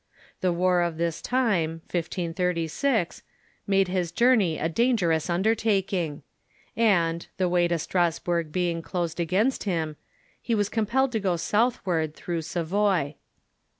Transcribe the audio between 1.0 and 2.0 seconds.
time,